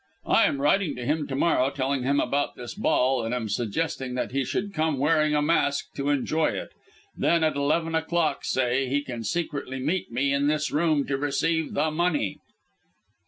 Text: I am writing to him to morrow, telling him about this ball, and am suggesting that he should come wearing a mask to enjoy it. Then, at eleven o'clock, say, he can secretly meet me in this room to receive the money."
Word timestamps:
I 0.25 0.45
am 0.45 0.59
writing 0.59 0.95
to 0.95 1.05
him 1.05 1.27
to 1.27 1.35
morrow, 1.35 1.69
telling 1.69 2.01
him 2.01 2.19
about 2.19 2.55
this 2.55 2.73
ball, 2.73 3.23
and 3.23 3.35
am 3.35 3.47
suggesting 3.47 4.15
that 4.15 4.31
he 4.31 4.43
should 4.43 4.73
come 4.73 4.97
wearing 4.97 5.35
a 5.35 5.43
mask 5.43 5.93
to 5.93 6.09
enjoy 6.09 6.47
it. 6.47 6.71
Then, 7.15 7.43
at 7.43 7.55
eleven 7.55 7.93
o'clock, 7.93 8.43
say, 8.43 8.87
he 8.87 9.01
can 9.03 9.23
secretly 9.23 9.77
meet 9.79 10.11
me 10.11 10.33
in 10.33 10.47
this 10.47 10.71
room 10.71 11.05
to 11.05 11.17
receive 11.17 11.75
the 11.75 11.91
money." 11.91 12.39